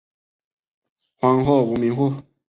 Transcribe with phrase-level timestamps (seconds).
[1.19, 2.23] 荒或无民户。